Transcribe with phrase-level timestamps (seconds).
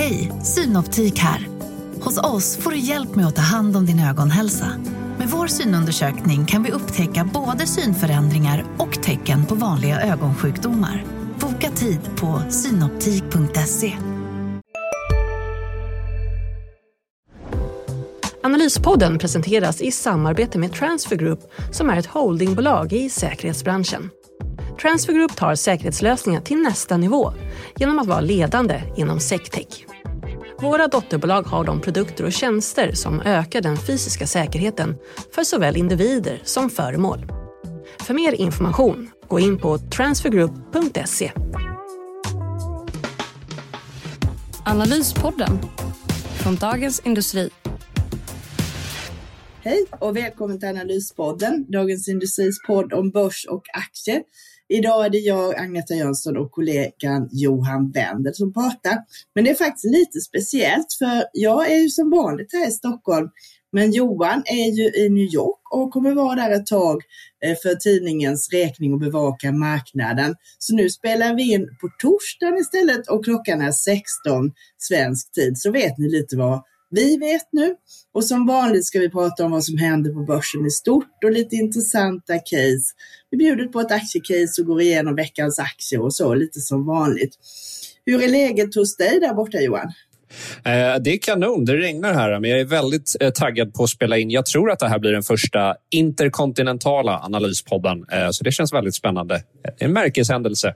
[0.00, 1.48] Hej, Synoptik här.
[2.00, 4.66] Hos oss får du hjälp med att ta hand om din ögonhälsa.
[5.18, 11.04] Med vår synundersökning kan vi upptäcka både synförändringar och tecken på vanliga ögonsjukdomar.
[11.40, 13.92] Boka tid på synoptik.se.
[18.42, 21.40] Analyspodden presenteras i samarbete med Transfer Group
[21.72, 24.10] som är ett holdingbolag i säkerhetsbranschen.
[24.80, 27.32] Transfer Group tar säkerhetslösningar till nästa nivå
[27.76, 29.86] genom att vara ledande inom sectech.
[30.60, 34.96] Våra dotterbolag har de produkter och tjänster som ökar den fysiska säkerheten
[35.34, 37.32] för såväl individer som föremål.
[37.98, 41.32] För mer information, gå in på transfergroup.se.
[44.64, 45.58] Analyspodden
[46.42, 47.50] från Dagens Industri.
[49.62, 54.22] Hej och välkommen till Analyspodden, Dagens Industris podd om börs och aktier.
[54.72, 58.98] Idag är det jag, Agneta Jönsson och kollegan Johan Wendel som pratar.
[59.34, 63.28] Men det är faktiskt lite speciellt för jag är ju som vanligt här i Stockholm.
[63.72, 67.02] Men Johan är ju i New York och kommer vara där ett tag
[67.44, 70.34] eh, för tidningens räkning och bevaka marknaden.
[70.58, 75.58] Så nu spelar vi in på torsdagen istället och klockan är 16 svensk tid.
[75.58, 77.74] Så vet ni lite vad vi vet nu.
[78.14, 81.32] Och som vanligt ska vi prata om vad som händer på börsen i stort och
[81.32, 82.94] lite intressanta case.
[83.30, 87.34] Vi bjuder på ett aktiecase och går igenom veckans aktier och så, lite som vanligt.
[88.04, 89.92] Hur är läget hos dig där borta Johan?
[90.64, 91.64] Eh, det är kanon.
[91.64, 94.30] Det regnar här, men jag är väldigt eh, taggad på att spela in.
[94.30, 98.94] Jag tror att det här blir den första interkontinentala analyspodden, eh, så det känns väldigt
[98.94, 99.42] spännande.
[99.78, 100.74] En märkeshändelse.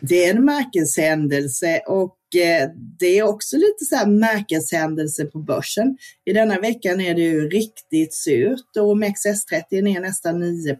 [0.00, 2.68] Det är en märkeshändelse och Eh,
[2.98, 5.96] det är också lite så här märkeshändelse på börsen.
[6.24, 10.76] I denna veckan är det ju riktigt surt och OMXS30 är ner nästan 9.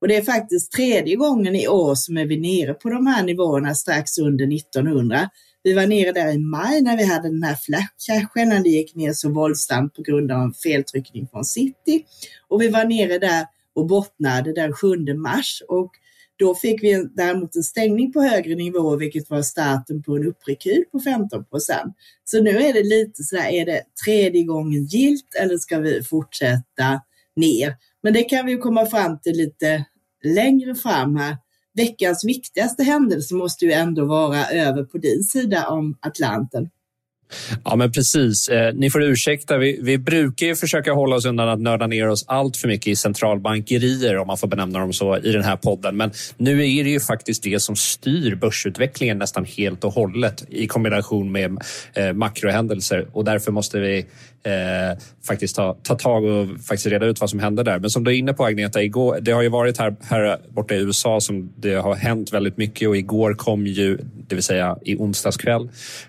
[0.00, 3.24] Och det är faktiskt tredje gången i år som är vi nere på de här
[3.24, 5.28] nivåerna strax under 1900.
[5.62, 8.94] Vi var nere där i maj när vi hade den här flashen när det gick
[8.94, 12.04] ner så våldsamt på grund av en feltryckning från City.
[12.48, 15.90] Och vi var nere där och bottnade den 7 mars och
[16.44, 20.84] då fick vi däremot en stängning på högre nivå, vilket var starten på en upprekyl
[20.92, 21.96] på 15 procent.
[22.24, 27.00] Så nu är det lite sådär, är det tredje gången gilt eller ska vi fortsätta
[27.36, 27.76] ner?
[28.02, 29.84] Men det kan vi komma fram till lite
[30.24, 31.36] längre fram här.
[31.74, 36.70] Veckans viktigaste händelse måste ju ändå vara över på din sida om Atlanten.
[37.64, 38.48] Ja, men precis.
[38.48, 39.58] Eh, ni får ursäkta.
[39.58, 42.86] Vi, vi brukar ju försöka hålla oss undan att nörda ner oss allt för mycket
[42.86, 45.96] i centralbankerier, om man får benämna dem så, i den här podden.
[45.96, 50.66] Men nu är det ju faktiskt det som styr börsutvecklingen nästan helt och hållet i
[50.66, 51.58] kombination med
[51.94, 54.06] eh, makrohändelser och därför måste vi
[54.44, 57.78] eh, faktiskt ta, ta tag och faktiskt reda ut vad som hände där.
[57.78, 60.74] Men som du är inne på Agneta, igår, det har ju varit här, här borta
[60.74, 64.78] i USA som det har hänt väldigt mycket och igår kom ju, det vill säga
[64.82, 65.68] i onsdags kväll,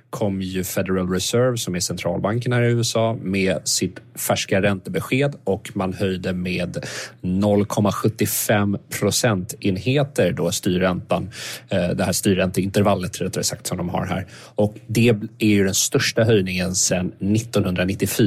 [0.09, 5.71] kom ju Federal Reserve som är centralbanken här i USA med sitt färska räntebesked och
[5.73, 6.85] man höjde med
[7.21, 11.29] 0,75 procentenheter då styrräntan.
[11.69, 15.75] Eh, det här styrränteintervallet rättare sagt som de har här och det är ju den
[15.75, 18.24] största höjningen sedan 1994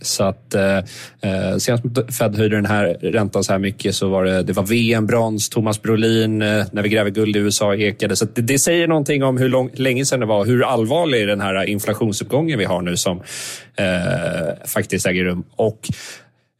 [0.00, 1.84] så att eh, eh senast
[2.18, 5.82] Fed höjde den här räntan så här mycket så var det, det var VM-brons, Thomas
[5.82, 8.16] Brolin eh, när vi gräver guld i USA ekade.
[8.16, 11.40] Så det, det, säger någonting om hur lång, länge sedan det var, hur allvarlig den
[11.40, 13.16] här inflationsuppgången vi har nu som
[13.76, 15.44] eh, faktiskt äger rum.
[15.56, 15.88] Och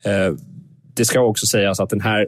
[0.04, 0.34] eh,
[0.96, 2.26] det ska också sägas att den här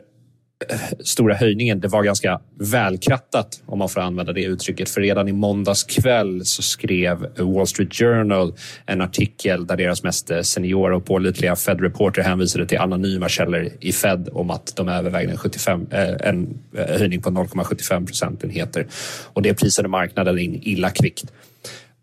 [1.04, 4.90] stora höjningen, det var ganska välkrattat om man får använda det uttrycket.
[4.90, 8.54] För redan i måndags kväll så skrev Wall Street Journal
[8.86, 13.92] en artikel där deras mest eh, seniora och pålitliga Fed-reporter hänvisade till anonyma källor i
[13.92, 18.86] Fed om att de övervägde en, 75, eh, en eh, höjning på 0,75 procentenheter.
[19.32, 21.24] Och det prisade marknaden in illa kvickt.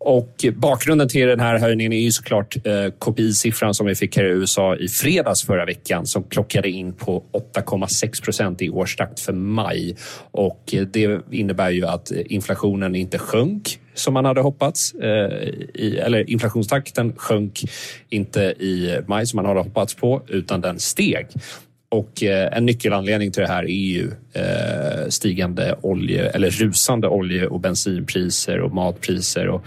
[0.00, 4.24] Och bakgrunden till den här höjningen är ju såklart eh, KPI-siffran som vi fick här
[4.24, 7.24] i USA i fredags förra veckan som klockade in på
[7.56, 9.96] 8,6 procent i årstakt för maj.
[10.30, 14.94] Och eh, det innebär ju att eh, inflationen inte sjönk som man hade hoppats.
[14.94, 17.60] Eller inflationstakten sjönk
[18.08, 21.26] inte i maj som man hade hoppats på utan den steg.
[21.90, 27.46] Och eh, en nyckelanledning till det här är ju eh, stigande olje eller rusande olje
[27.46, 29.64] och bensinpriser och matpriser och,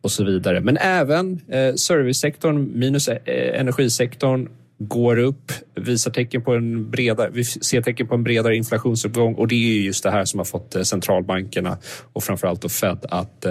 [0.00, 0.60] och så vidare.
[0.60, 3.08] Men även eh, servicesektorn minus
[3.54, 4.48] energisektorn
[4.78, 9.48] går upp, visar tecken på en bredare, vi ser tecken på en bredare inflationsuppgång och
[9.48, 11.78] det är just det här som har fått centralbankerna
[12.12, 13.46] och framförallt Fed att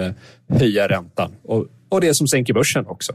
[0.48, 3.12] höja räntan och, och det som sänker börsen också.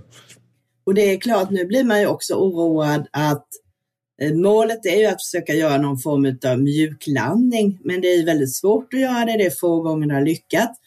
[0.86, 3.48] Och det är klart, nu blir man ju också oroad att
[4.22, 8.56] Eh, målet är ju att försöka göra någon form av mjuklandning, men det är väldigt
[8.56, 9.38] svårt att göra det.
[9.38, 10.80] Det är få gånger det har lyckats.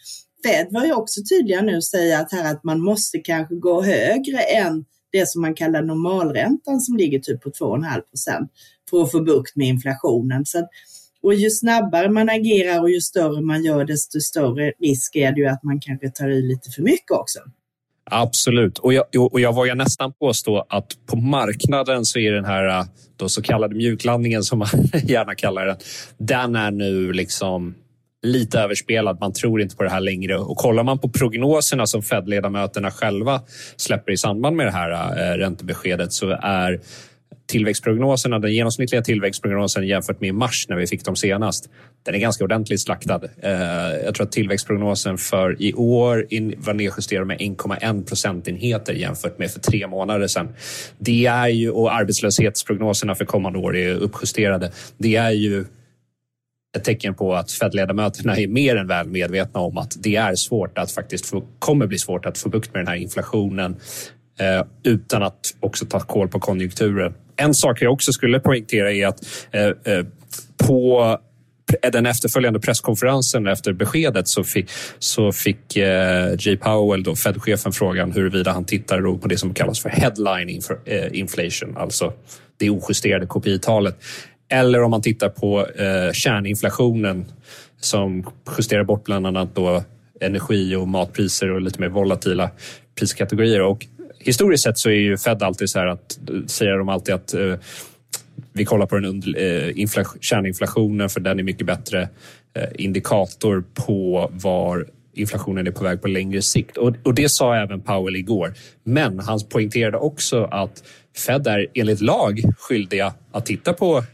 [0.44, 3.82] Fed var ju också tydliga nu och säger att, här att man måste kanske gå
[3.82, 8.50] högre än det som man kallar normalräntan som ligger typ på 2,5 procent
[8.91, 10.47] för att få bukt med inflationen.
[10.47, 10.69] Så
[11.23, 15.41] och ju snabbare man agerar och ju större man gör desto större risk är det
[15.41, 17.38] ju att man kanske tar i lite för mycket också.
[18.11, 18.79] Absolut.
[18.79, 22.85] Och jag, och jag vågar nästan påstå att på marknaden så är den här äh,
[23.17, 24.69] då så kallade mjuklandningen, som man
[25.05, 25.77] gärna kallar den,
[26.19, 27.75] den är nu liksom
[28.23, 29.21] lite överspelad.
[29.21, 30.39] Man tror inte på det här längre.
[30.39, 33.41] Och kollar man på prognoserna som Fed-ledamöterna själva
[33.77, 36.81] släpper i samband med det här äh, räntebeskedet så är
[37.50, 41.70] tillväxtprognoserna, den genomsnittliga tillväxtprognosen jämfört med i mars när vi fick dem senast,
[42.02, 43.20] den är ganska ordentligt slaktad.
[43.43, 43.52] Eh,
[44.05, 46.26] jag tror att tillväxtprognosen för i år
[46.56, 50.49] var nedjusterad med 1,1 procentenheter jämfört med för tre månader sedan.
[50.99, 54.73] Det är ju, och arbetslöshetsprognoserna för kommande år är uppjusterade.
[54.99, 55.64] Det är ju
[56.76, 60.79] ett tecken på att Fed-ledamöterna är mer än väl medvetna om att det är svårt
[60.79, 63.76] att faktiskt få, kommer bli svårt att få bukt med den här inflationen
[64.41, 67.14] eh, utan att också ta koll på konjunkturen.
[67.41, 69.21] En sak jag också skulle poängtera är att
[69.53, 70.05] eh, eh,
[70.67, 71.19] på
[71.93, 76.57] den efterföljande presskonferensen efter beskedet så fick, så fick eh, J.
[76.57, 81.77] Powell, då, Fed-chefen, frågan huruvida han tittar på det som kallas för headline eh, inflation,
[81.77, 82.13] alltså
[82.59, 83.97] det ojusterade KPI-talet.
[84.53, 87.25] Eller om man tittar på eh, kärninflationen
[87.81, 88.27] som
[88.59, 89.85] justerar bort bland annat då
[90.21, 92.51] energi och matpriser och lite mer volatila
[92.99, 93.63] priskategorier.
[93.63, 93.87] Och
[94.20, 97.55] historiskt sett så är ju Fed alltid så här att säger de alltid att eh,
[98.52, 102.08] vi kollar på den eh, kärninflationen för den är mycket bättre
[102.55, 106.76] eh, indikator på var inflationen är på väg på längre sikt.
[106.76, 108.55] Och, och det sa även Powell igår.
[108.84, 110.84] Men han poängterade också att
[111.26, 114.05] Fed är enligt lag skyldiga att titta på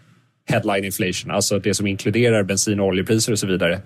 [0.48, 3.80] headline inflation, alltså det som inkluderar bensin och oljepriser och så vidare.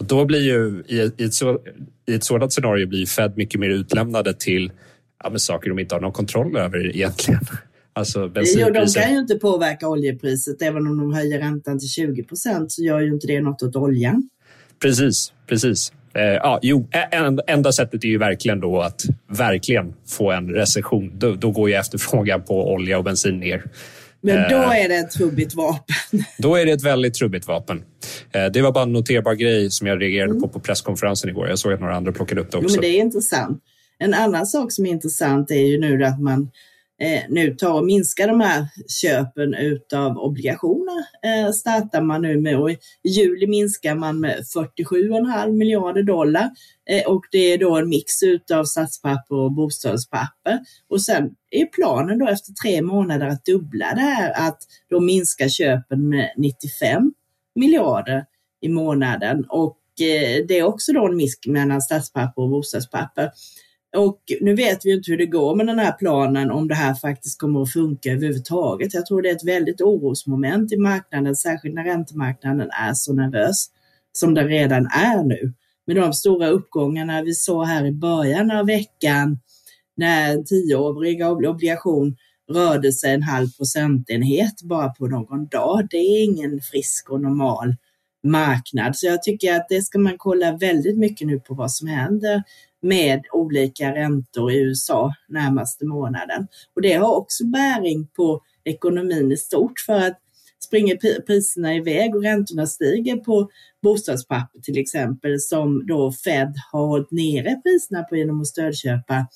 [0.00, 1.58] Och då blir ju i ett, i ett, så,
[2.06, 4.72] i ett sådant scenario blir Fed mycket mer utlämnade till
[5.24, 7.40] ja, saker de inte har någon kontroll över egentligen.
[7.96, 10.62] Alltså jo, de kan ju inte påverka oljepriset.
[10.62, 13.76] Även om de höjer räntan till 20 procent så gör ju inte det något åt
[13.76, 14.28] oljan.
[14.82, 15.92] Precis, precis.
[16.14, 16.88] Eh, ja, jo,
[17.46, 21.12] enda sättet är ju verkligen då att verkligen få en recession.
[21.18, 23.64] Då, då går ju efterfrågan på olja och bensin ner.
[24.20, 25.96] Men då eh, är det ett trubbigt vapen.
[26.38, 27.82] Då är det ett väldigt trubbigt vapen.
[28.32, 30.42] Eh, det var bara en noterbar grej som jag reagerade mm.
[30.42, 31.48] på på presskonferensen igår.
[31.48, 32.68] Jag såg att några andra plockade upp det också.
[32.68, 33.62] Jo, men det är intressant.
[34.04, 36.50] En annan sak som är intressant är ju nu att man
[37.00, 41.04] eh, nu tar och minskar de här köpen utav obligationer.
[41.22, 46.50] Eh, startar man nu med och i juli minskar man med 47,5 miljarder dollar
[46.90, 50.58] eh, och det är då en mix utav statspapper och bostadspapper.
[50.88, 54.58] Och sen är planen då efter tre månader att dubbla det här, att
[54.90, 57.12] då minska köpen med 95
[57.54, 58.24] miljarder
[58.60, 63.30] i månaden och eh, det är också då en misk mellan statspapper och bostadspapper.
[63.96, 66.94] Och nu vet vi inte hur det går med den här planen, om det här
[66.94, 68.94] faktiskt kommer att funka överhuvudtaget.
[68.94, 73.66] Jag tror det är ett väldigt orosmoment i marknaden, särskilt när räntemarknaden är så nervös
[74.12, 75.52] som den redan är nu.
[75.86, 79.38] Med de stora uppgångarna vi såg här i början av veckan
[79.96, 82.16] när en tioårig obligation
[82.52, 85.86] rörde sig en halv procentenhet bara på någon dag.
[85.90, 87.76] Det är ingen frisk och normal
[88.24, 88.96] marknad.
[88.96, 92.42] Så jag tycker att det ska man kolla väldigt mycket nu på vad som händer
[92.84, 96.46] med olika räntor i USA närmaste månaden.
[96.74, 100.20] Och det har också bäring på ekonomin i stort för att
[100.64, 103.50] springer priserna iväg och räntorna stiger på
[103.82, 109.26] bostadspapper till exempel som då Fed har hållit nere priserna på genom att stödköpa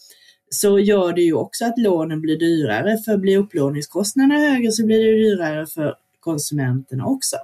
[0.50, 5.04] så gör det ju också att lånen blir dyrare för blir upplåningskostnaderna högre så blir
[5.04, 7.36] det dyrare för konsumenterna också.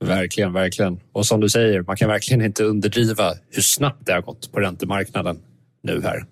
[0.00, 1.00] Verkligen, verkligen.
[1.12, 4.60] Och som du säger, man kan verkligen inte underdriva hur snabbt det har gått på
[4.60, 5.38] räntemarknaden
[5.82, 6.26] nu här.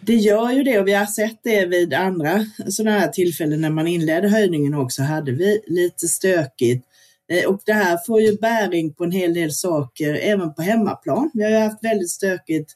[0.00, 3.70] Det gör ju det och vi har sett det vid andra sådana här tillfällen när
[3.70, 6.86] man inledde höjningen också hade vi lite stökigt.
[7.32, 11.30] Eh, och det här får ju bäring på en hel del saker även på hemmaplan.
[11.34, 12.72] Vi har ju haft väldigt stökigt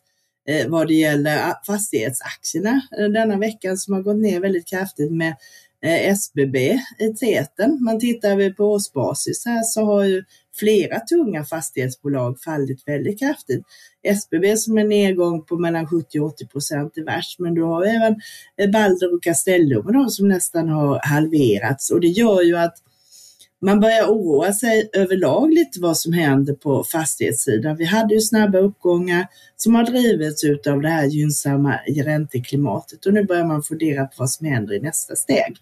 [0.49, 5.35] eh, vad det gäller fastighetsaktierna eh, denna veckan som har gått ner väldigt kraftigt med
[5.85, 7.79] Eh, SBB i täten.
[7.85, 10.25] Men tittar vi på årsbasis här så har ju
[10.57, 13.65] flera tunga fastighetsbolag fallit väldigt kraftigt.
[14.03, 17.85] SBB som är nedgång på mellan 70 och 80 procent är värst, men du har
[17.85, 18.17] även
[18.57, 22.75] eh, Balder och Castellum och de som nästan har halverats och det gör ju att
[23.61, 27.77] man börjar oroa sig överlag lite vad som händer på fastighetssidan.
[27.77, 29.27] Vi hade ju snabba uppgångar
[29.57, 34.31] som har drivits av det här gynnsamma ränteklimatet och nu börjar man fundera på vad
[34.31, 35.57] som händer i nästa steg.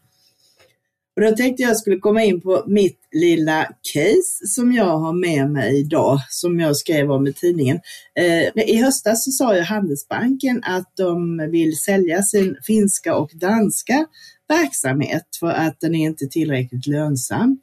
[1.17, 5.51] Och då tänkte jag skulle komma in på mitt lilla case som jag har med
[5.51, 7.81] mig idag, som jag skrev om i tidningen.
[8.19, 14.07] Eh, I höstas så sa ju Handelsbanken att de vill sälja sin finska och danska
[14.49, 17.59] verksamhet för att den är inte tillräckligt lönsam.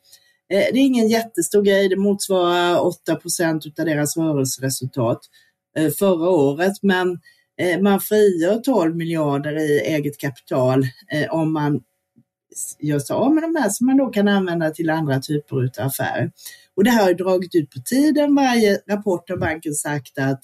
[0.53, 5.19] Eh, det är ingen jättestor grej, det motsvarar 8 procent av deras rörelseresultat
[5.77, 7.19] eh, förra året, men
[7.61, 11.81] eh, man frigör 12 miljarder i eget kapital eh, om man
[12.79, 15.85] gör sig av med de här som man då kan använda till andra typer av
[15.85, 16.31] affärer.
[16.75, 18.35] Och det här har dragit ut på tiden.
[18.35, 20.41] Varje rapport har banken sagt att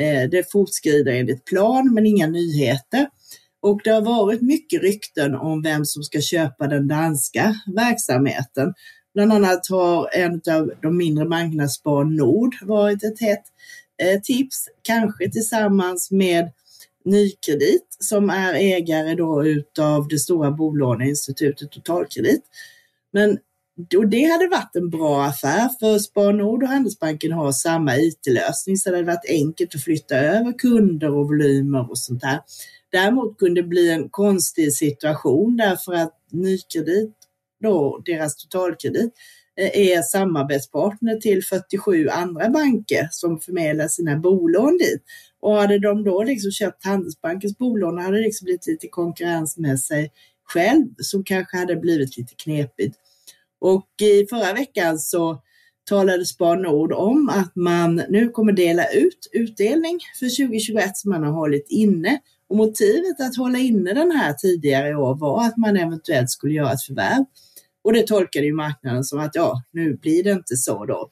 [0.00, 3.08] eh, det fortskrider enligt plan, men inga nyheter.
[3.62, 8.74] Och det har varit mycket rykten om vem som ska köpa den danska verksamheten.
[9.14, 13.44] Bland annat har en av de mindre bankerna, Spar Nord, varit ett hett
[14.02, 16.50] eh, tips, kanske tillsammans med
[17.04, 22.42] Nykredit som är ägare då utav det stora bolåneinstitutet Totalkredit.
[23.12, 23.38] Men
[23.96, 28.76] och det hade varit en bra affär för Spar Nord och Handelsbanken har samma IT-lösning
[28.76, 32.40] så det hade varit enkelt att flytta över kunder och volymer och sånt där.
[32.92, 37.14] Däremot kunde det bli en konstig situation därför att Nykredit
[37.64, 39.12] då deras totalkredit,
[39.60, 45.02] eh, är samarbetspartner till 47 andra banker som förmedlar sina bolån dit.
[45.44, 49.80] Och hade de då liksom köpt Handelsbankens bolån hade det liksom blivit lite konkurrens med
[49.80, 50.10] sig
[50.44, 52.96] själv som kanske hade blivit lite knepigt.
[53.60, 55.42] Och i förra veckan så
[55.88, 61.24] talade Spar Nord om att man nu kommer dela ut utdelning för 2021 som man
[61.24, 62.18] har hållit inne.
[62.48, 66.54] Och motivet att hålla inne den här tidigare i år var att man eventuellt skulle
[66.54, 67.24] göra ett förvärv.
[67.84, 71.10] Och det tolkade ju marknaden som att ja, nu blir det inte så då.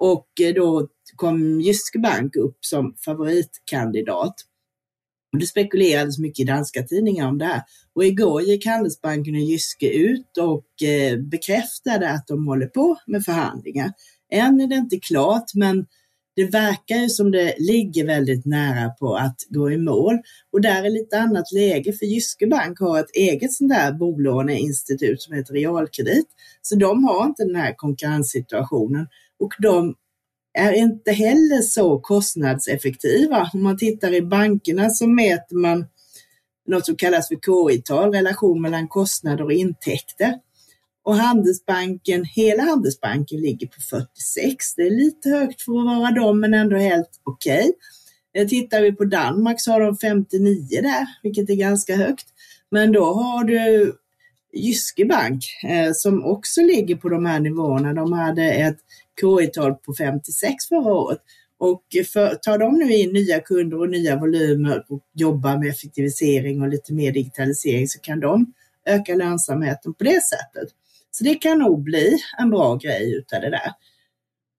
[0.00, 4.34] Och eh, då kom Jyske Bank upp som favoritkandidat.
[5.32, 7.62] Och det spekulerades mycket i danska tidningar om det här.
[7.94, 13.24] Och igår gick Handelsbanken och Jyske ut och eh, bekräftade att de håller på med
[13.24, 13.92] förhandlingar.
[14.32, 15.86] Än är det inte klart, men
[16.36, 20.18] det verkar ju som det ligger väldigt nära på att gå i mål.
[20.52, 25.22] Och där är lite annat läge för Jyske Bank har ett eget sånt där bolåneinstitut
[25.22, 26.26] som heter Realkredit.
[26.62, 29.06] Så de har inte den här konkurrenssituationen
[29.40, 29.94] och de
[30.58, 33.50] är inte heller så kostnadseffektiva.
[33.54, 35.86] Om man tittar i bankerna så mäter man
[36.66, 40.34] något som kallas för KI-tal, relation mellan kostnader och intäkter.
[41.02, 44.74] Och Handelsbanken, hela Handelsbanken ligger på 46.
[44.76, 47.72] Det är lite högt för att vara dem, men ändå helt okej.
[48.32, 48.48] Okay.
[48.48, 52.26] Tittar vi på Danmark så har de 59 där, vilket är ganska högt.
[52.70, 53.94] Men då har du
[54.54, 57.92] Jyske Bank eh, som också ligger på de här nivåerna.
[57.92, 58.78] De hade ett
[59.20, 61.18] KI-tal på 56 förra året.
[61.58, 66.62] Och för, tar de nu in nya kunder och nya volymer och jobbar med effektivisering
[66.62, 68.52] och lite mer digitalisering så kan de
[68.86, 70.68] öka lönsamheten på det sättet.
[71.10, 73.72] Så det kan nog bli en bra grej utav det där.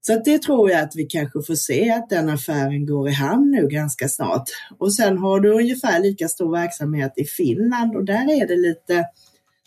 [0.01, 3.12] Så att det tror jag att vi kanske får se att den affären går i
[3.12, 4.50] hamn nu ganska snart.
[4.77, 9.06] Och sen har du ungefär lika stor verksamhet i Finland och där är det lite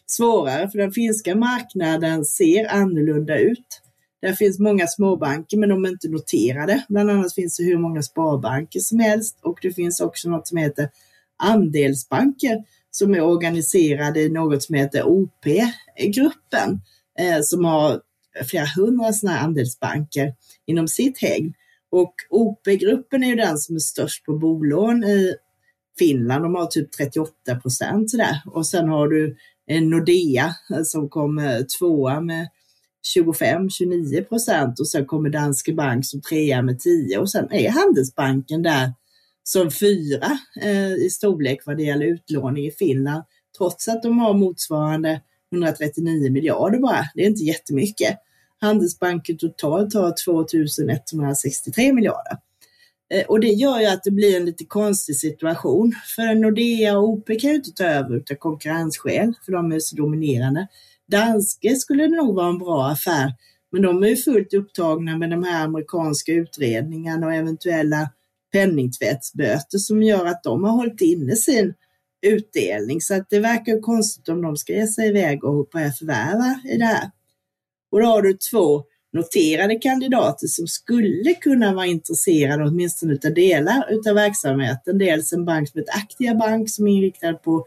[0.06, 3.80] svårare för den finska marknaden ser annorlunda ut.
[4.24, 6.84] Där finns många småbanker men de är inte noterade.
[6.88, 10.58] Bland annat finns det hur många sparbanker som helst och det finns också något som
[10.58, 10.88] heter
[11.38, 16.80] andelsbanker som är organiserade i något som heter OP-gruppen
[17.18, 18.00] eh, som har
[18.50, 20.34] flera hundra sådana här andelsbanker
[20.66, 21.54] inom sitt hägn.
[21.90, 25.34] Och OP-gruppen är ju den som är störst på bolån i
[25.98, 26.44] Finland.
[26.44, 28.42] De har typ 38 procent sådär.
[28.46, 29.36] Och sen har du
[29.70, 32.48] eh, Nordea eh, som kom eh, tvåa med
[33.16, 38.62] 25-29 procent och sen kommer Danske Bank som trea med 10 och sen är Handelsbanken
[38.62, 38.92] där
[39.42, 43.25] som fyra eh, i storlek vad det gäller utlåning i Finland,
[43.58, 45.20] trots att de har motsvarande
[45.52, 47.04] 139 miljarder bara.
[47.14, 48.18] Det är inte jättemycket.
[48.61, 52.38] Handelsbanken totalt har 2163 miljarder.
[53.14, 55.92] Eh, och det gör ju att det blir en lite konstig situation.
[56.16, 59.96] För Nordea och OP kan ju inte ta över av konkurrensskäl, för de är så
[59.96, 60.68] dominerande.
[61.11, 63.32] Danske skulle det nog vara en bra affär,
[63.73, 68.11] men de är ju fullt upptagna med de här amerikanska utredningarna och eventuella
[68.52, 71.75] penningtvättsböter som gör att de har hållit inne sin
[72.26, 73.00] utdelning.
[73.00, 76.76] Så att det verkar konstigt om de ska ge sig iväg och börja förvärva i
[76.76, 77.11] det här.
[77.90, 83.87] Och då har du två noterade kandidater som skulle kunna vara intresserade åtminstone av delar
[83.90, 84.99] utav verksamheten.
[84.99, 87.66] Dels en bank som heter Aktia Bank som är inriktad på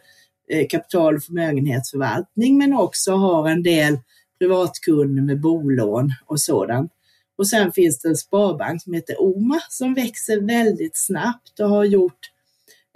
[0.49, 3.97] Eh, kapital och förmögenhetsförvaltning men också har en del
[4.39, 6.91] privatkunder med bolån och sådant.
[7.37, 11.85] Och sen finns det en sparbank som heter OMA som växer väldigt snabbt och har
[11.85, 12.19] gjort,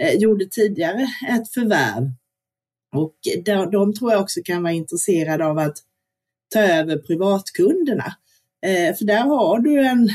[0.02, 2.12] eh, gjorde tidigare ett förvärv
[2.96, 3.16] Och
[3.46, 5.78] de, de tror jag också kan vara intresserade av att
[6.54, 8.16] ta över privatkunderna.
[8.66, 10.10] Eh, för där har du en,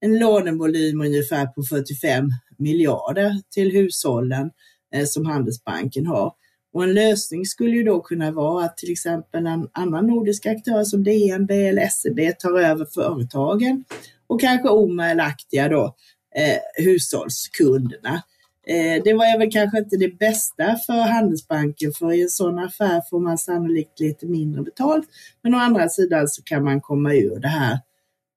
[0.00, 4.50] en lånevolym ungefär på 45 miljarder till hushållen
[4.96, 6.32] Eh, som Handelsbanken har.
[6.72, 10.84] Och en lösning skulle ju då kunna vara att till exempel en annan nordisk aktör
[10.84, 13.84] som DNB eller SEB tar över företagen
[14.26, 15.14] och kanske OMA
[15.52, 15.94] då
[16.36, 18.22] eh, hushållskunderna.
[18.66, 23.02] Eh, det var väl kanske inte det bästa för Handelsbanken för i en sån affär
[23.10, 25.08] får man sannolikt lite mindre betalt.
[25.42, 27.78] Men å andra sidan så kan man komma ur det här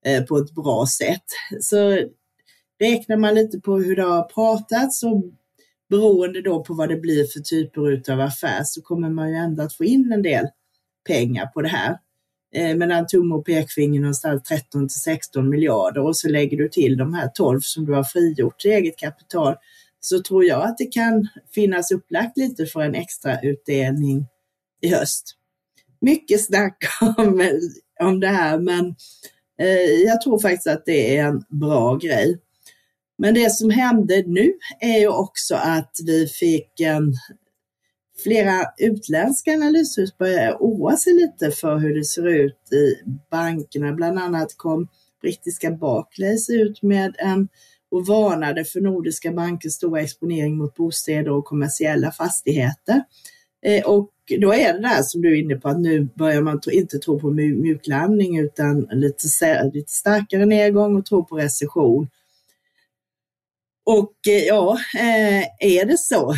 [0.05, 1.25] eh, på ett bra sätt.
[1.61, 2.03] Så
[2.79, 5.23] räknar man lite på hur det har pratats och
[5.89, 9.63] beroende då på vad det blir för typer av affär så kommer man ju ändå
[9.63, 10.47] att få in en del
[11.07, 11.97] pengar på det här.
[12.55, 16.97] Eh, mellan tumme och pekfinger någonstans 13 till 16 miljarder och så lägger du till
[16.97, 19.55] de här 12 som du har frigjort i eget kapital
[19.99, 24.27] så tror jag att det kan finnas upplagt lite för en extra utdelning
[24.81, 25.35] i höst.
[26.01, 26.77] Mycket snack
[27.17, 27.59] om,
[27.99, 28.95] om det här men
[29.59, 32.39] eh, jag tror faktiskt att det är en bra grej.
[33.21, 37.13] Men det som hände nu är ju också att vi fick en
[38.23, 42.95] flera utländska analyshus börja oroa sig lite för hur det ser ut i
[43.31, 43.93] bankerna.
[43.93, 44.87] Bland annat kom
[45.21, 47.47] brittiska Barclays ut med en
[47.91, 53.03] och varnade för nordiska bankers stora exponering mot bostäder och kommersiella fastigheter.
[53.65, 54.09] Eh, och
[54.41, 57.19] då är det där som du är inne på att nu börjar man inte tro
[57.19, 59.27] på mjuklandning utan lite,
[59.73, 62.07] lite starkare nedgång och tro på recession.
[63.89, 66.33] Och eh, ja, eh, är det så?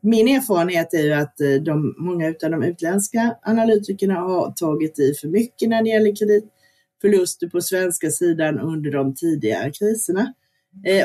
[0.00, 5.14] Min erfarenhet är ju att eh, de, många av de utländska analytikerna har tagit i
[5.14, 10.34] för mycket när det gäller kreditförluster på svenska sidan under de tidigare kriserna.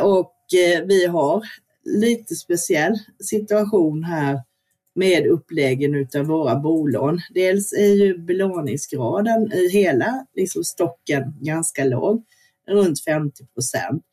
[0.03, 0.35] Och
[0.85, 1.43] vi har
[1.85, 4.41] lite speciell situation här
[4.95, 7.19] med uppläggen utav våra bolån.
[7.33, 12.23] Dels är ju belåningsgraden i hela liksom, stocken ganska låg,
[12.67, 14.03] runt 50 procent.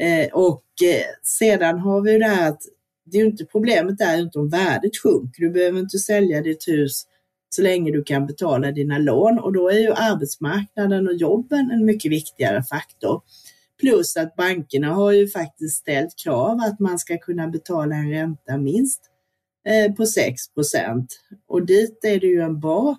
[0.00, 2.62] Eh, och eh, sedan har vi det här att
[3.04, 5.42] det är inte problemet är inte om värdet sjunker.
[5.42, 7.06] Du behöver inte sälja ditt hus
[7.50, 11.84] så länge du kan betala dina lån och då är ju arbetsmarknaden och jobben en
[11.84, 13.22] mycket viktigare faktor.
[13.80, 18.56] Plus att bankerna har ju faktiskt ställt krav att man ska kunna betala en ränta
[18.56, 19.00] minst
[19.66, 20.42] eh, på 6
[21.46, 22.96] och dit är det ju en bra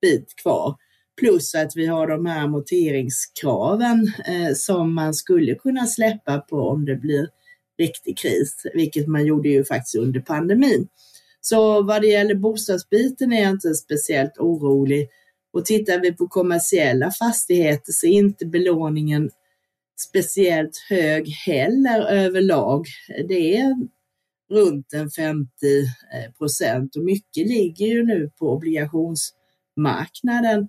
[0.00, 0.76] bit kvar.
[1.20, 6.84] Plus att vi har de här amorteringskraven eh, som man skulle kunna släppa på om
[6.84, 7.28] det blir
[7.78, 10.88] riktig kris, vilket man gjorde ju faktiskt under pandemin.
[11.40, 15.08] Så vad det gäller bostadsbiten är jag inte speciellt orolig.
[15.52, 19.30] Och tittar vi på kommersiella fastigheter så är inte belåningen
[20.00, 22.86] speciellt hög heller överlag.
[23.28, 23.74] Det är
[24.50, 25.84] runt en 50 eh,
[26.38, 30.68] procent och mycket ligger ju nu på obligationsmarknaden.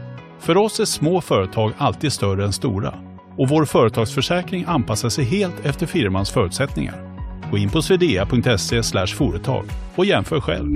[0.41, 2.93] För oss är små företag alltid större än stora
[3.37, 7.17] och vår företagsförsäkring anpassar sig helt efter firmans förutsättningar.
[7.51, 10.75] Gå in på swedea.se företag och jämför själv.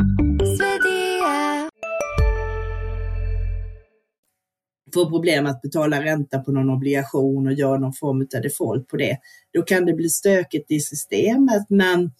[4.93, 8.97] får problem att betala ränta på någon obligation och gör någon form av default på
[8.97, 9.17] det,
[9.54, 11.65] då kan det bli stökigt i systemet.
[11.69, 12.12] Men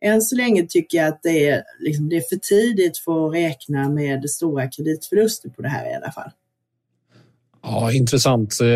[0.00, 3.34] än så länge tycker jag att det är, liksom, det är för tidigt för att
[3.34, 6.30] räkna med stora kreditförluster på det här i alla fall.
[7.70, 8.60] Ja, intressant.
[8.60, 8.66] Eh,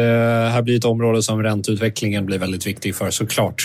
[0.51, 3.65] här blir ett område som ränteutvecklingen blir väldigt viktig för såklart.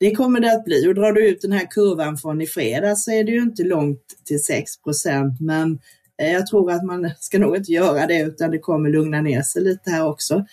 [0.00, 3.04] Det kommer det att bli och drar du ut den här kurvan från i fredags
[3.04, 5.78] så är det ju inte långt till 6 procent men
[6.22, 9.42] eh, jag tror att man ska nog inte göra det utan det kommer lugna ner
[9.42, 10.44] sig lite här också.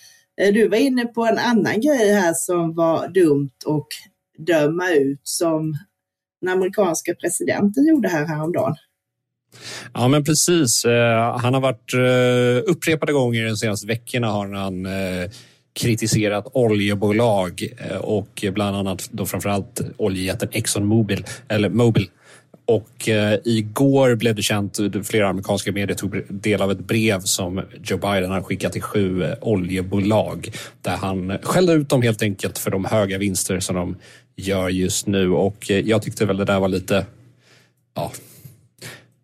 [0.42, 3.88] Eh, du var inne på en annan grej här som var dumt och
[4.38, 5.78] döma ut som
[6.42, 8.76] den amerikanska presidenten gjorde här häromdagen.
[9.94, 10.86] Ja, men precis.
[10.86, 15.30] Eh, han har varit eh, upprepade gånger de senaste veckorna har han eh,
[15.80, 17.68] kritiserat oljebolag
[18.02, 22.08] och bland annat då framförallt oljejätten Exxon Mobil, eller Mobil.
[22.66, 23.10] Och
[23.44, 28.32] igår blev det känt, flera amerikanska medier tog del av ett brev som Joe Biden
[28.32, 33.18] har skickat till sju oljebolag där han skällde ut dem helt enkelt för de höga
[33.18, 33.96] vinster som de
[34.36, 35.30] gör just nu.
[35.32, 37.06] Och jag tyckte väl det där var lite,
[37.96, 38.12] ja,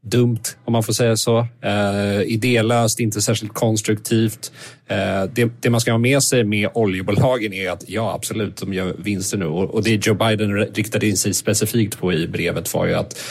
[0.09, 1.47] dumt, om man får säga så.
[1.61, 4.51] Eh, idélöst, inte särskilt konstruktivt.
[4.87, 8.73] Eh, det, det, man ska ha med sig med oljebolagen är att ja, absolut, de
[8.73, 9.45] gör vinster nu.
[9.45, 13.21] Och, och det Joe Biden riktade in sig specifikt på i brevet var ju att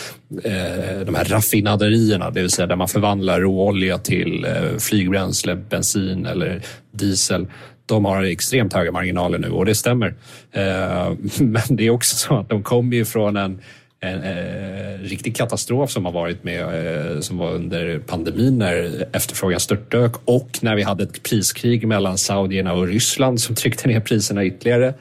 [0.45, 6.27] eh, de här raffinaderierna, det vill säga där man förvandlar råolja till eh, flygbränsle, bensin
[6.27, 6.62] eller
[6.93, 7.47] diesel
[7.88, 10.14] de har extremt höga marginaler nu och det stämmer.
[10.53, 13.61] Eh, men det är också så att de kommer ju från en
[14.01, 19.61] en eh, riktig katastrof som har varit med, eh, som var under pandemin när efterfrågan
[19.61, 24.45] störtdök och när vi hade ett priskrig mellan saudierna och Ryssland som tryckte ner priserna
[24.45, 24.95] ytterligare.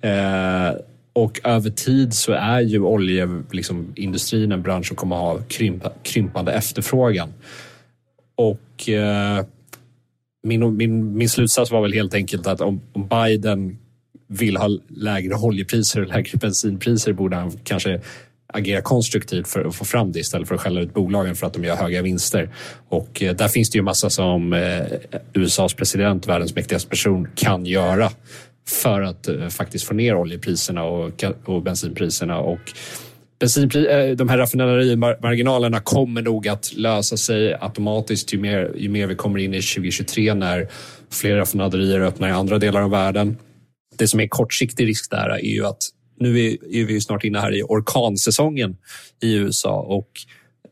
[0.00, 0.76] Eh,
[1.12, 5.92] och över tid så är ju oljeindustrin liksom, en bransch som kommer att ha krympa,
[6.02, 7.32] krympande efterfrågan.
[8.34, 9.44] Och eh,
[10.42, 13.78] min, min, min slutsats var väl helt enkelt att om, om Biden
[14.26, 18.00] vill ha lägre oljepriser och lägre bensinpriser borde han kanske
[18.54, 21.52] agera konstruktivt för att få fram det istället för att skälla ut bolagen för att
[21.52, 22.50] de gör höga vinster.
[22.88, 24.82] Och eh, där finns det ju massa som eh,
[25.32, 28.10] USAs president, världens mäktigaste person, kan göra
[28.68, 32.38] för att eh, faktiskt få ner oljepriserna och, och bensinpriserna.
[32.38, 32.72] Och
[33.40, 39.14] bensinpri, de här raffinaderimarginalerna kommer nog att lösa sig automatiskt ju mer, ju mer vi
[39.14, 40.68] kommer in i 2023 när
[41.10, 43.36] fler raffinaderier öppnar i andra delar av världen
[43.98, 45.82] det som är kortsiktig risk där är ju att
[46.18, 48.76] nu är vi snart inne här i orkansäsongen
[49.22, 50.08] i USA och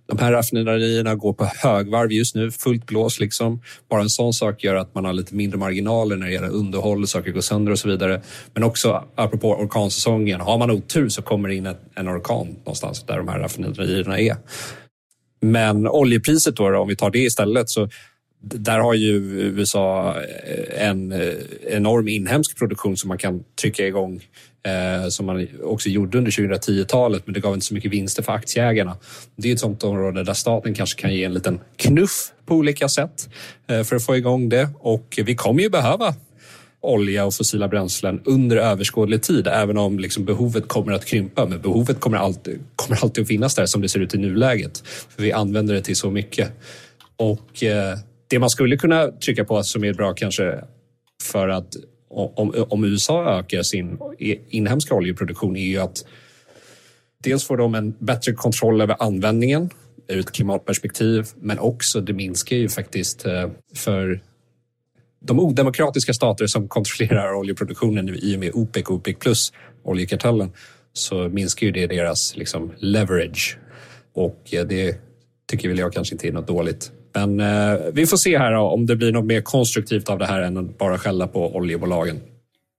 [0.07, 3.21] de här raffinaderierna går på högvarv just nu, fullt blås.
[3.21, 3.63] Liksom.
[3.91, 7.07] Bara en sån sak gör att man har lite mindre marginaler när det gäller underhåll,
[7.07, 8.23] saker går sönder och så vidare.
[8.55, 13.17] Men också apropå orkansäsongen, har man otur så kommer det in en orkan någonstans där
[13.17, 14.37] de här raffinaderierna är.
[15.41, 17.89] Men oljepriset då, då om vi tar det istället, så
[18.43, 21.35] där har ju USA eh, en eh,
[21.67, 24.25] enorm inhemsk produktion som man kan trycka igång
[24.67, 28.33] eh, som man också gjorde under 2010-talet men det gav inte så mycket vinster för
[28.33, 28.97] aktieägarna.
[29.37, 32.89] Det är ett sånt område där staten kanske kan ge en liten knuff på olika
[32.89, 33.29] sätt
[33.67, 36.15] för att få igång det och vi kommer ju behöva
[36.81, 41.47] olja och fossila bränslen under överskådlig tid även om liksom behovet kommer att krympa.
[41.47, 44.83] Men behovet kommer alltid, kommer alltid att finnas där som det ser ut i nuläget.
[44.87, 46.53] För Vi använder det till så mycket.
[47.17, 47.63] Och
[48.33, 50.65] det man skulle kunna trycka på som är bra kanske
[51.23, 51.77] för att
[52.11, 53.99] om, om USA ökar sin
[54.49, 56.05] inhemska oljeproduktion är ju att
[57.25, 59.71] dels får de en bättre kontroll över användningen
[60.09, 64.21] ur ett klimatperspektiv men också det minskar ju faktiskt eh, för
[65.21, 70.53] de odemokratiska stater som kontrollerar oljeproduktionen i och med OPEC och OPEC plus oljekartellen
[70.93, 73.59] så minskar ju det deras liksom, leverage
[74.15, 74.97] och eh, det
[75.49, 76.93] tycker väl jag kanske inte är något dåligt.
[77.15, 80.27] Men eh, vi får se här då, om det blir något mer konstruktivt av det
[80.27, 82.21] här än att bara skälla på oljebolagen.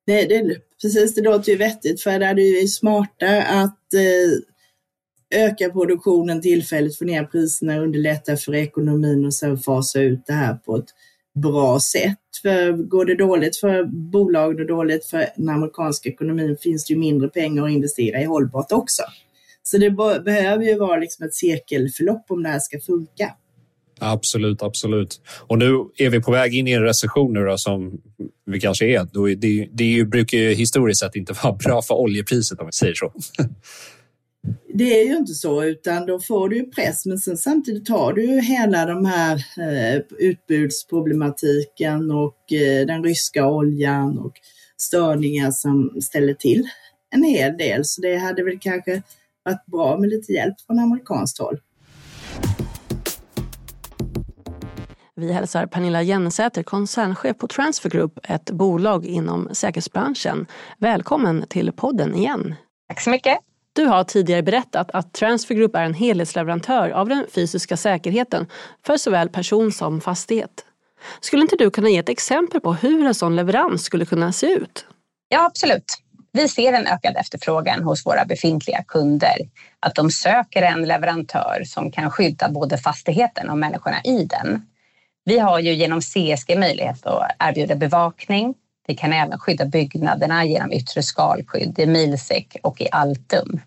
[0.06, 5.69] Det, det, precis, det låter ju vettigt för det är ju smarta att eh, öka
[5.69, 10.78] produktionen tillfälligt, få ner priserna, underlätta för ekonomin och sen fasa ut det här på
[10.78, 10.89] ett
[11.36, 12.19] bra sätt.
[12.41, 17.00] För går det dåligt för bolagen och dåligt för den amerikanska ekonomin finns det ju
[17.00, 19.04] mindre pengar att investera i hållbart också.
[19.63, 19.91] Så det
[20.26, 23.36] behöver ju vara liksom ett cirkelförlopp om det här ska funka.
[23.99, 25.21] Absolut, absolut.
[25.47, 28.01] Och nu är vi på väg in i en recession nu då, som
[28.45, 29.36] vi kanske är.
[29.36, 33.13] Det, det brukar ju historiskt sett inte vara bra för oljepriset om vi säger så.
[34.73, 38.25] Det är ju inte så, utan då får du press, men sen samtidigt har du
[38.25, 44.34] ju hela de här eh, utbudsproblematiken och eh, den ryska oljan och
[44.77, 46.63] störningar som ställer till
[47.12, 47.86] en hel del.
[47.86, 49.01] Så det hade väl kanske
[49.43, 51.60] varit bra med lite hjälp från amerikanskt håll.
[55.15, 60.45] Vi hälsar Pernilla Jennesäter, koncernchef på Transfer Group, ett bolag inom säkerhetsbranschen.
[60.78, 62.56] Välkommen till podden igen.
[62.88, 63.38] Tack så mycket.
[63.73, 68.47] Du har tidigare berättat att Transfer Group är en helhetsleverantör av den fysiska säkerheten
[68.86, 70.65] för såväl person som fastighet.
[71.19, 74.54] Skulle inte du kunna ge ett exempel på hur en sån leverans skulle kunna se
[74.54, 74.86] ut?
[75.30, 75.97] Ja, absolut.
[76.32, 79.38] Vi ser en ökad efterfrågan hos våra befintliga kunder.
[79.80, 84.65] Att de söker en leverantör som kan skydda både fastigheten och människorna i den.
[85.25, 88.55] Vi har ju genom CSG möjlighet att erbjuda bevakning.
[88.88, 93.59] Vi kan även skydda byggnaderna genom yttre skalskydd i milsäck och i Altum.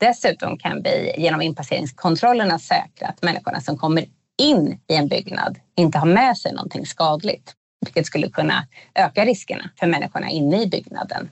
[0.00, 4.04] Dessutom kan vi genom inpasseringskontrollerna säkra att människorna som kommer
[4.38, 9.70] in i en byggnad inte har med sig någonting skadligt, vilket skulle kunna öka riskerna
[9.78, 11.30] för människorna inne i byggnaden.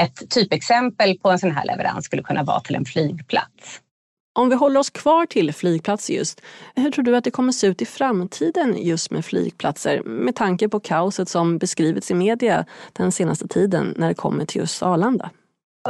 [0.00, 3.80] Ett typexempel på en sån här leverans skulle kunna vara till en flygplats.
[4.36, 6.40] Om vi håller oss kvar till flygplatser just,
[6.74, 10.68] hur tror du att det kommer se ut i framtiden just med flygplatser med tanke
[10.68, 15.30] på kaoset som beskrivits i media den senaste tiden när det kommer till just Arlanda?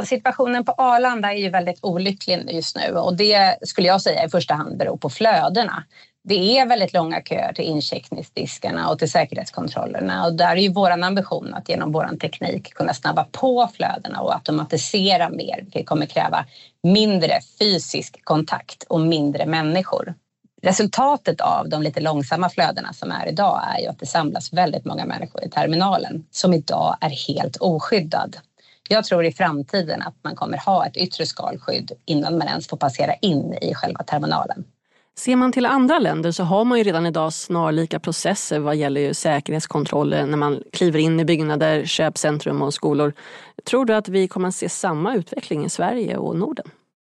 [0.05, 4.29] Situationen på Arlanda är ju väldigt olycklig just nu och det skulle jag säga i
[4.29, 5.83] första hand beror på flödena.
[6.27, 10.91] Det är väldigt långa köer till incheckningsdiskarna och till säkerhetskontrollerna och där är ju vår
[10.91, 16.45] ambition att genom vår teknik kunna snabba på flödena och automatisera mer, vilket kommer kräva
[16.83, 20.13] mindre fysisk kontakt och mindre människor.
[20.61, 24.85] Resultatet av de lite långsamma flödena som är idag är ju att det samlas väldigt
[24.85, 28.37] många människor i terminalen som idag är helt oskyddad.
[28.89, 32.77] Jag tror i framtiden att man kommer ha ett yttre skalskydd innan man ens får
[32.77, 34.65] passera in i själva terminalen.
[35.17, 39.01] Ser man till andra länder så har man ju redan idag snarlika processer vad gäller
[39.01, 43.13] ju säkerhetskontroller när man kliver in i byggnader, köpcentrum och skolor.
[43.69, 46.65] Tror du att vi kommer att se samma utveckling i Sverige och Norden?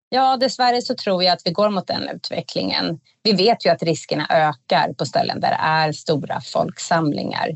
[0.10, 3.00] Ja, dessvärre så tror jag att vi går mot den utvecklingen.
[3.24, 7.50] Vi vet ju att riskerna ökar på ställen där det är stora folksamlingar.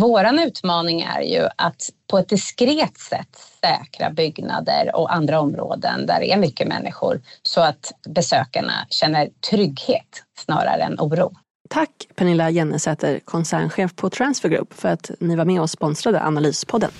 [0.00, 6.20] Våran utmaning är ju att på ett diskret sätt säkra byggnader och andra områden där
[6.20, 11.32] det är mycket människor så att besökarna känner trygghet snarare än oro.
[11.68, 16.90] Tack Pernilla Jennesäter, koncernchef på Transfer Group för att ni var med och sponsrade Analyspodden.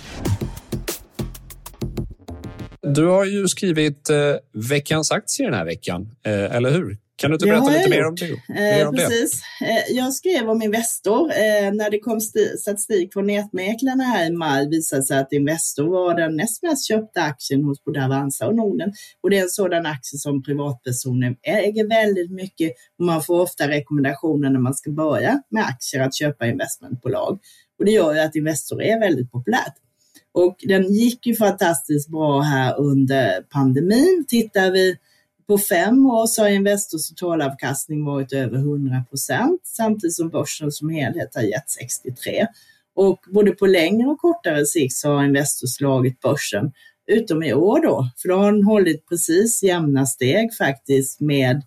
[2.83, 4.17] Du har ju skrivit eh,
[4.71, 6.99] veckans aktie den här veckan, eh, eller hur?
[7.21, 8.55] Kan du inte berätta lite mer om det?
[8.55, 9.43] Mer om precis.
[9.61, 9.67] Det?
[9.67, 11.31] Eh, jag skrev om Investor.
[11.31, 12.21] Eh, när det kom
[12.61, 17.23] statistik från nätmäklarna här i maj visade sig att Investor var den näst mest köpta
[17.23, 18.93] aktien hos både Avanza och Norden.
[19.23, 23.69] Och det är en sådan aktie som privatpersoner äger väldigt mycket och man får ofta
[23.69, 27.39] rekommendationer när man ska börja med aktier att köpa investmentbolag.
[27.79, 29.75] Och det gör ju att Investor är väldigt populärt.
[30.33, 34.25] Och den gick ju fantastiskt bra här under pandemin.
[34.29, 34.97] Tittar vi
[35.51, 40.91] på fem år så har Investors totalavkastning varit över 100 procent samtidigt som börsen som
[40.91, 42.47] helhet har gett 63.
[42.95, 46.73] Och både på längre och kortare sikt så har Investor slagit börsen,
[47.07, 51.63] utom i år då, för då har den hållit precis jämna steg faktiskt med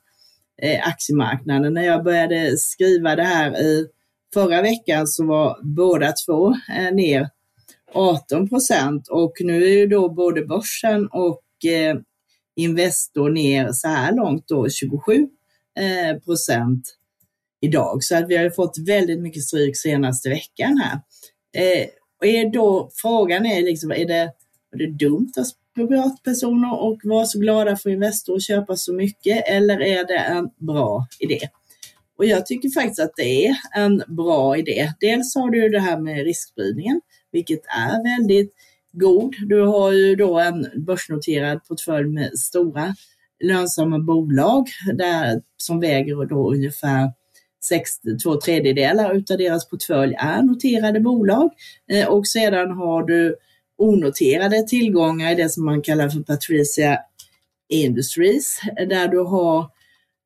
[0.61, 1.73] eh, aktiemarknaden.
[1.73, 3.87] När jag började skriva det här i
[4.33, 7.29] förra veckan så var båda två eh, ner
[7.93, 11.95] 18 procent och nu är ju då både börsen och eh,
[12.55, 15.27] Investor ner så här långt då 27
[15.79, 16.97] eh, procent
[17.61, 18.03] idag.
[18.03, 20.99] Så att vi har fått väldigt mycket stryk senaste veckan här.
[21.57, 21.87] Eh,
[22.19, 24.31] och är då, frågan är liksom, är det,
[24.73, 29.43] är det dumt att privatpersoner och vara så glada för Investor och köpa så mycket
[29.47, 31.39] eller är det en bra idé?
[32.17, 34.93] Och jag tycker faktiskt att det är en bra idé.
[34.99, 38.53] Dels har du ju det här med riskspridningen, vilket är väldigt
[38.93, 39.35] god.
[39.47, 42.95] Du har ju då en börsnoterad portfölj med stora
[43.43, 47.11] lönsamma bolag där, som väger då ungefär
[47.63, 51.49] 60, två tredjedelar utav deras portfölj är noterade bolag.
[51.91, 53.35] Eh, och sedan har du
[53.77, 56.99] onoterade tillgångar i det som man kallar för Patricia
[57.69, 59.69] Industries, eh, där du har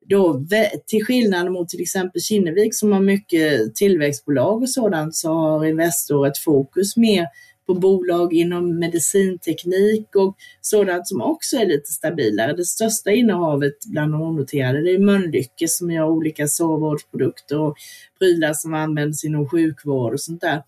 [0.09, 0.45] då,
[0.85, 6.27] till skillnad mot till exempel Kinnevik som har mycket tillväxtbolag och sådant, så har Investor
[6.27, 7.27] ett fokus mer
[7.67, 12.53] på bolag inom medicinteknik och sådant som också är lite stabilare.
[12.53, 17.77] Det största innehavet bland de onoterade det är Mölnlycke som gör olika sårvårdsprodukter och
[18.19, 20.63] prylar som används inom sjukvård och sånt där.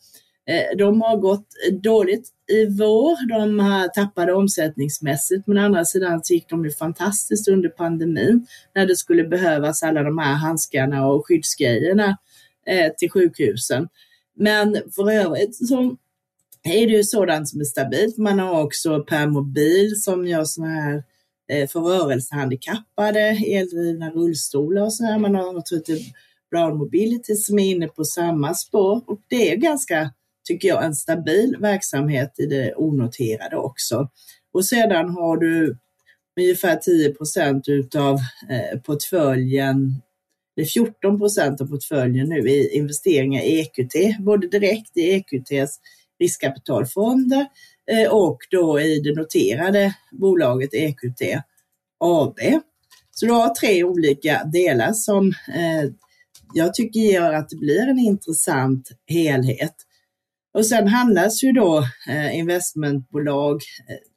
[0.50, 3.30] Eh, de har gått dåligt i vår.
[3.30, 8.48] De har tappade omsättningsmässigt, men å andra sidan så gick de ju fantastiskt under pandemin
[8.76, 12.18] när det skulle behövas alla de här handskarna och skyddsgrejerna
[12.66, 13.88] eh, till sjukhusen.
[14.36, 15.96] Men för övrigt så
[16.63, 18.17] är det ju sådant som är stabilt.
[18.17, 21.04] Man har också Permobil som gör sådana här
[21.52, 25.19] eh, för rörelsehandikappade, eldrivna rullstolar och så här.
[25.19, 26.12] Man har naturligtvis
[26.52, 30.12] Brown Mobility som är inne på samma spår och det är ganska,
[30.48, 34.10] tycker jag, en stabil verksamhet i det onoterade också.
[34.54, 35.78] Och sedan har du
[36.39, 38.15] ungefär 10 procent utav
[38.50, 40.02] eh, portföljen
[40.60, 45.80] det är 14 procent av portföljen nu i investeringar i EQT, både direkt i EQTs
[46.19, 47.45] riskkapitalfonder
[47.91, 51.21] eh, och då i det noterade bolaget EQT
[51.99, 52.39] AB.
[53.12, 55.91] Så du har tre olika delar som eh,
[56.53, 59.75] jag tycker gör att det blir en intressant helhet.
[60.53, 63.62] Och sen handlas ju då eh, investmentbolag,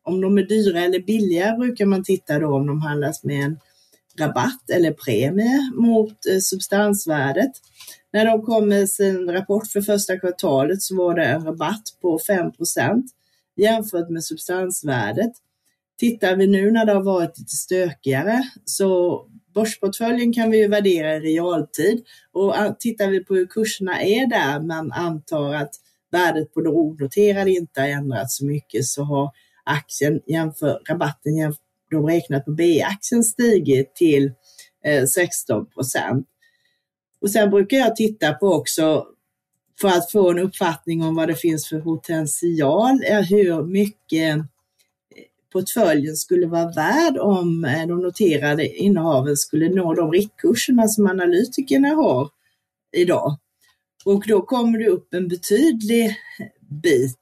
[0.04, 3.58] om de är dyra eller billiga brukar man titta då om de handlas med en
[4.18, 7.50] rabatt eller premie mot eh, substansvärdet.
[8.12, 12.18] När de kom med sin rapport för första kvartalet så var det en rabatt på
[12.18, 13.02] 5%
[13.56, 15.32] jämfört med substansvärdet.
[15.98, 19.20] Tittar vi nu när det har varit lite stökigare så
[19.54, 24.60] börsportföljen kan vi ju värdera i realtid och tittar vi på hur kurserna är där,
[24.60, 25.70] man antar att
[26.10, 29.30] värdet på det onoterade inte har ändrats så mycket, så har
[29.64, 34.32] aktien jämför rabatten jämfört de räknat på B-aktien stigit till
[34.84, 36.26] eh, 16 procent.
[37.20, 39.06] Och sen brukar jag titta på också
[39.80, 44.44] för att få en uppfattning om vad det finns för potential, eh, hur mycket eh,
[45.52, 52.30] portföljen skulle vara värd om de noterade innehaven skulle nå de riktkurserna som analytikerna har
[52.96, 53.38] idag.
[54.04, 56.16] Och då kommer du upp en betydlig
[56.82, 57.18] bit.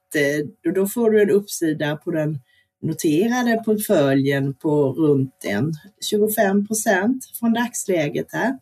[0.66, 2.38] Och då får du en uppsida på den
[2.82, 5.72] noterade portföljen på runt en
[6.10, 8.58] 25 procent från dagsläget här.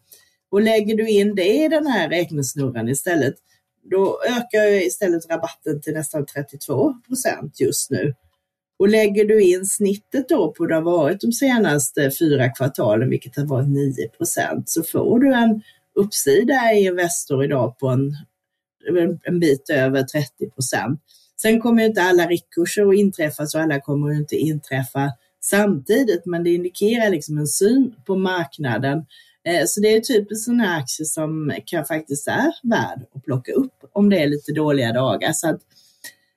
[0.50, 3.35] Och lägger du in det i den här räknesnurran istället,
[3.90, 8.14] då ökar istället rabatten till nästan 32 procent just nu.
[8.78, 13.37] Och lägger du in snittet då på det har varit de senaste fyra kvartalen, vilket
[13.37, 15.62] har varit 9 procent, så får du en
[15.94, 18.16] uppsida i Investor idag på en,
[19.22, 21.00] en bit över 30 procent.
[21.42, 26.51] Sen kommer inte alla riktkurser att inträffa, så alla kommer inte inträffa samtidigt, men det
[26.51, 29.07] indikerar liksom en syn på marknaden.
[29.44, 33.74] Eh, så det är typiskt sådana aktier som kan faktiskt är värd att plocka upp
[33.92, 35.33] om det är lite dåliga dagar.
[35.33, 35.61] Så att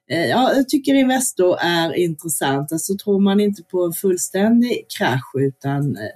[0.09, 2.71] eh, ja, jag tycker Investor är intressant.
[2.71, 6.11] Alltså tror man inte på en fullständig krasch utan eh,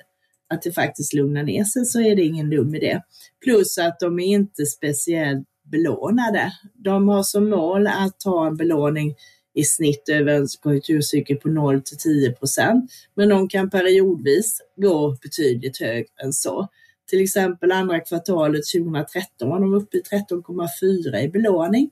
[0.50, 3.02] att det faktiskt lugnar ner sig så är det ingen dum idé.
[3.44, 6.52] Plus att de är inte speciellt belånade.
[6.74, 9.16] De har som mål att ha en belåning
[9.54, 15.18] i snitt över en konjunkturcykel på 0 till 10 procent, men de kan periodvis gå
[15.22, 16.68] betydligt högre än så.
[17.10, 21.90] Till exempel andra kvartalet 2013 var de uppe i 13,4 i belåning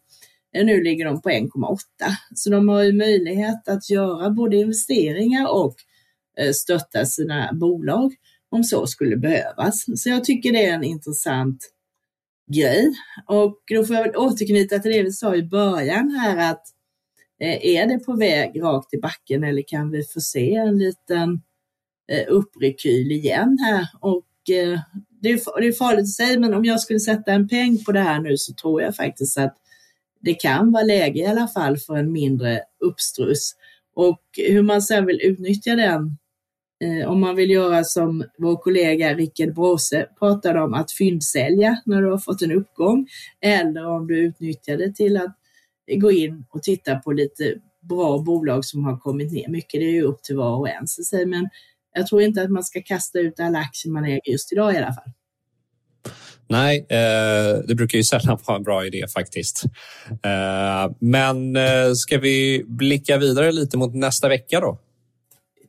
[0.54, 1.78] nu ligger de på 1,8.
[2.36, 5.76] Så de har ju möjlighet att göra både investeringar och
[6.38, 8.14] eh, stötta sina bolag
[8.50, 9.86] om så skulle behövas.
[9.96, 11.70] Så jag tycker det är en intressant
[12.48, 12.94] grej.
[13.28, 16.64] Och då får jag väl återknyta till det vi sa i början här att
[17.40, 21.42] eh, är det på väg rakt i backen eller kan vi få se en liten
[22.12, 23.88] eh, upprekyl igen här?
[24.00, 24.80] Och eh,
[25.22, 28.20] det är farligt att säga, men om jag skulle sätta en peng på det här
[28.20, 29.58] nu så tror jag faktiskt att
[30.22, 33.56] det kan vara läge i alla fall för en mindre uppstruss.
[33.96, 36.18] Och hur man sen vill utnyttja den,
[36.84, 42.02] Eh, om man vill göra som vår kollega Rickard Bråse pratade om, att fyndsälja när
[42.02, 43.08] du har fått en uppgång,
[43.42, 45.36] eller om du utnyttjar det till att
[45.96, 47.56] gå in och titta på lite
[47.90, 49.80] bra bolag som har kommit ner mycket.
[49.80, 50.88] Det är ju upp till var och en.
[50.88, 51.50] Så, men
[51.96, 54.78] jag tror inte att man ska kasta ut alla aktier man äger just idag i
[54.78, 55.12] alla fall.
[56.50, 59.64] Nej, eh, det brukar ju sällan vara en bra idé faktiskt.
[60.10, 61.58] Eh, men
[61.96, 64.80] ska vi blicka vidare lite mot nästa vecka då?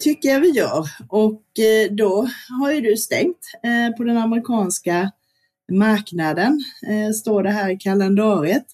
[0.04, 0.88] Tycker jag vi gör.
[1.08, 2.28] Och eh, då
[2.60, 5.10] har ju du stängt eh, på den amerikanska
[5.72, 8.64] marknaden, eh, står det här i kalendariet.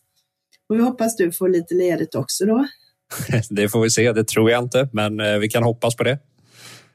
[0.68, 2.66] Och vi hoppas du får lite ledigt också då.
[3.50, 6.18] Det får vi se, det tror jag inte, men vi kan hoppas på det.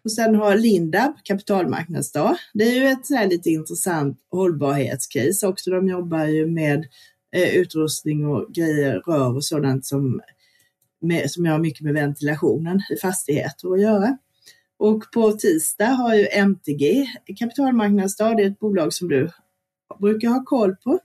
[0.04, 2.38] Och sen har Lindab kapitalmarknadsdag.
[2.54, 5.72] Det är ju ett så lite intressant hållbarhetscase också.
[5.72, 6.86] De jobbar ju med
[7.54, 10.22] utrustning och grejer, rör och sådant som,
[11.02, 14.18] med, som har mycket med ventilationen i fastigheter att göra.
[14.80, 17.08] Och på tisdag har ju MTG
[17.40, 18.38] kapitalmarknadsdag.
[18.38, 19.30] Det är ett bolag som du
[20.00, 21.00] brukar ha koll på.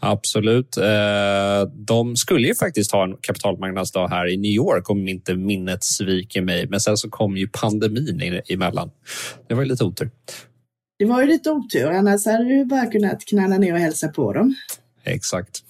[0.00, 0.76] Absolut.
[0.76, 5.84] Eh, de skulle ju faktiskt ha en kapitalmarknadsdag här i New York om inte minnet
[5.84, 6.66] sviker mig.
[6.68, 8.90] Men sen så kom ju pandemin emellan.
[9.48, 10.10] Det var ju lite otur.
[10.98, 14.32] Det var ju lite otur, annars hade du bara kunnat knalla ner och hälsa på
[14.32, 14.54] dem.
[15.04, 15.62] Exakt.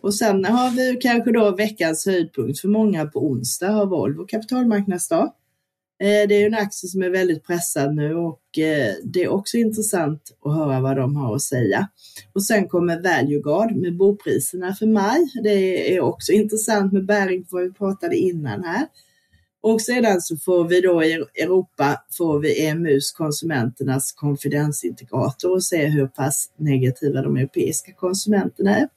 [0.00, 5.32] Och sen har vi kanske då veckans höjdpunkt för många på onsdag har Volvo kapitalmarknadsdag.
[6.02, 9.56] Eh, det är en aktie som är väldigt pressad nu och eh, det är också
[9.56, 11.88] intressant att höra vad de har att säga.
[12.32, 15.20] Och sen kommer Valueguard med bopriserna för maj.
[15.42, 18.86] Det är också intressant med bäring på vad vi pratade innan här.
[19.60, 25.86] Och sedan så får vi då i Europa får vi EMUs konsumenternas konfidensintegrator och se
[25.86, 28.88] hur pass negativa de europeiska konsumenterna är.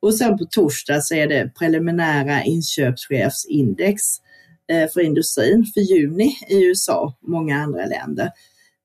[0.00, 4.33] Och sen på torsdag så är det preliminära inköpschefsindex Eh,
[4.72, 8.30] Eh, för industrin för juni i USA och många andra länder.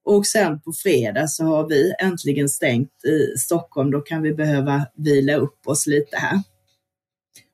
[0.04, 3.92] Och sen på fredag så har vi äntligen stängt i Stockholm.
[3.92, 6.42] Då kan vi behöva vila upp oss lite här.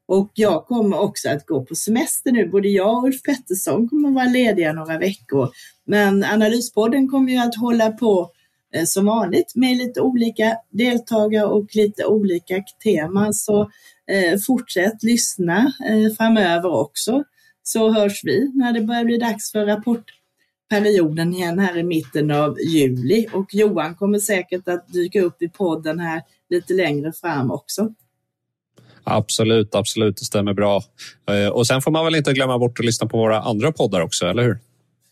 [0.07, 2.49] Och jag kommer också att gå på semester nu.
[2.49, 5.49] Både jag och Ulf Pettersson kommer att vara lediga några veckor.
[5.85, 8.31] Men Analyspodden kommer ju att hålla på
[8.73, 13.33] eh, som vanligt med lite olika deltagare och lite olika teman.
[13.33, 13.61] Så
[14.11, 17.23] eh, fortsätt lyssna eh, framöver också
[17.67, 22.59] så hörs vi när det börjar bli dags för rapportperioden igen här i mitten av
[22.59, 23.27] juli.
[23.33, 27.93] Och Johan kommer säkert att dyka upp i podden här lite längre fram också.
[29.03, 30.17] Absolut, absolut.
[30.17, 30.83] Det stämmer bra.
[31.29, 34.01] Eh, och sen får man väl inte glömma bort att lyssna på våra andra poddar
[34.01, 34.59] också, eller hur?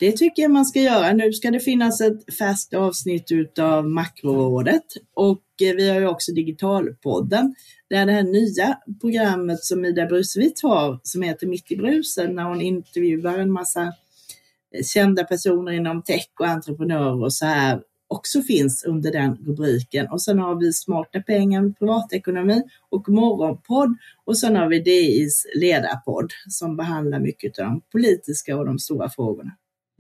[0.04, 1.14] Det tycker jag man ska göra.
[1.14, 4.84] Nu ska det finnas ett färskt avsnitt utav Makrorådet
[5.16, 7.56] och eh, vi har ju också Digitalpodden.
[7.90, 12.36] Det är det här nya programmet som Ida Brusvit har som heter Mitt i brusen
[12.36, 17.82] när hon intervjuar en massa eh, kända personer inom tech och entreprenörer och så här
[18.08, 20.08] också finns under den rubriken.
[20.08, 25.46] Och sen har vi Smarta pengar med privatekonomi och Morgonpodd och sen har vi DIs
[25.56, 29.52] ledarpodd som behandlar mycket av de politiska och de stora frågorna.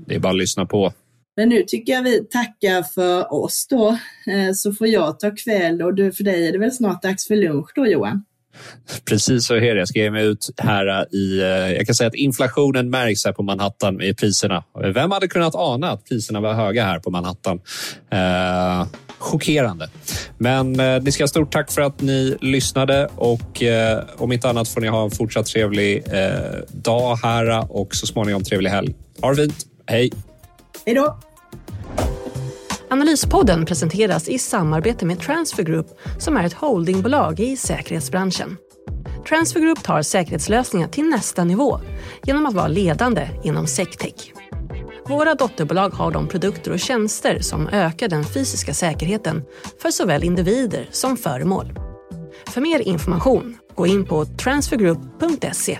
[0.07, 0.93] Det är bara att lyssna på.
[1.35, 3.89] Men nu tycker jag vi tackar för oss då,
[4.27, 7.27] eh, så får jag ta kväll och du, för dig är det väl snart dags
[7.27, 8.23] för lunch då Johan?
[9.05, 9.79] Precis så är det.
[9.79, 11.39] Jag ska ge mig ut här i...
[11.39, 14.63] Eh, jag kan säga att inflationen märks här på Manhattan i priserna.
[14.93, 17.61] Vem hade kunnat ana att priserna var höga här på Manhattan?
[18.11, 18.87] Eh,
[19.17, 19.89] chockerande.
[20.37, 24.49] Men eh, ni ska ha stort tack för att ni lyssnade och eh, om inte
[24.49, 28.95] annat får ni ha en fortsatt trevlig eh, dag här och så småningom trevlig helg.
[29.21, 29.65] Ha det fint.
[29.87, 30.11] Hej!
[30.85, 31.17] Hej då!
[32.89, 35.87] Analyspodden presenteras i samarbete med Transfer Group
[36.19, 38.57] som är ett holdingbolag i säkerhetsbranschen.
[39.29, 41.79] Transfer Group tar säkerhetslösningar till nästa nivå
[42.23, 44.33] genom att vara ledande inom SecTech.
[45.07, 49.43] Våra dotterbolag har de produkter och tjänster som ökar den fysiska säkerheten
[49.81, 51.73] för såväl individer som föremål.
[52.47, 55.79] För mer information, gå in på transfergroup.se.